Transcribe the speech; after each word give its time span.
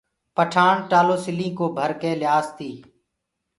پٺآڻ 0.35 0.73
ٽآلو 0.89 1.15
سلِيٚ 1.25 1.51
ڪو 1.57 1.65
ڀر 1.77 1.91
ڪي 2.01 2.11
ليآس 2.21 2.47
تي 2.57 2.71